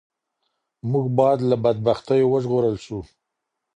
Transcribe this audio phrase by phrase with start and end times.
[0.91, 2.97] موږ باید له بدبختیو وژغورل سو.